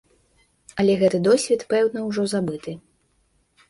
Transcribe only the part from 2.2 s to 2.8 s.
забыты.